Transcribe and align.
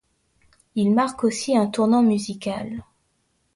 Il 0.73 0.95
marque 0.95 1.23
aussi 1.23 1.55
un 1.55 1.67
tournant 1.67 2.01
musical. 2.01 2.83